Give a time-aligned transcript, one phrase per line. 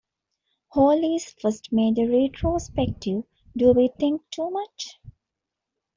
[0.69, 3.23] Holley's first major retrospective,
[3.55, 4.99] Do We Think Too Much?